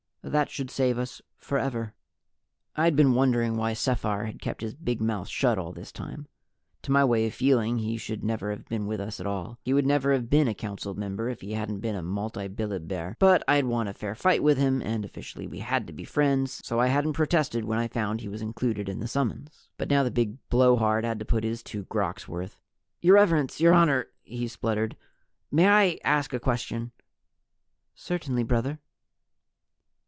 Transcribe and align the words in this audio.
That 0.23 0.51
should 0.51 0.69
save 0.69 0.99
us 0.99 1.19
forever." 1.35 1.95
I'd 2.75 2.95
been 2.95 3.15
wondering 3.15 3.57
why 3.57 3.73
Sephar 3.73 4.25
had 4.25 4.39
kept 4.39 4.61
his 4.61 4.75
big 4.75 5.01
mouth 5.01 5.27
shut 5.27 5.57
all 5.57 5.71
this 5.71 5.91
time. 5.91 6.27
To 6.83 6.91
my 6.91 7.03
way 7.03 7.25
of 7.25 7.33
feeling, 7.33 7.79
he 7.79 7.97
should 7.97 8.23
never 8.23 8.51
have 8.51 8.67
been 8.67 8.85
with 8.85 8.99
us 9.01 9.19
at 9.19 9.25
all. 9.25 9.57
He 9.63 9.73
would 9.73 9.87
never 9.87 10.13
have 10.13 10.29
been 10.29 10.47
a 10.47 10.53
Council 10.53 10.93
member 10.93 11.27
if 11.27 11.41
he 11.41 11.53
hadn't 11.53 11.79
been 11.79 11.95
a 11.95 12.03
multibilibaire. 12.03 13.15
But 13.17 13.41
I'd 13.47 13.65
won 13.65 13.87
a 13.87 13.93
fair 13.93 14.13
fight 14.13 14.43
with 14.43 14.59
him, 14.59 14.79
and 14.83 15.03
officially 15.03 15.47
we 15.47 15.57
had 15.57 15.87
to 15.87 15.93
be 15.93 16.03
friends, 16.05 16.61
so 16.63 16.79
I 16.79 16.85
hadn't 16.85 17.13
protested 17.13 17.65
when 17.65 17.79
I 17.79 17.87
found 17.87 18.21
he 18.21 18.29
was 18.29 18.43
included 18.43 18.87
in 18.87 18.99
the 18.99 19.07
summons. 19.07 19.69
But 19.75 19.89
now 19.89 20.03
the 20.03 20.11
big 20.11 20.35
blowhard 20.49 21.03
had 21.03 21.17
to 21.17 21.25
put 21.25 21.43
his 21.43 21.63
two 21.63 21.85
grocs' 21.85 22.27
worth. 22.27 22.59
"Your 23.01 23.15
Reverence 23.15 23.59
Your 23.59 23.73
Honor" 23.73 24.05
he 24.21 24.47
spluttered. 24.47 24.95
"May 25.51 25.67
I 25.67 25.99
ask 26.03 26.31
a 26.31 26.39
question?" 26.39 26.91
"Certainly, 27.95 28.43
brother." 28.43 28.77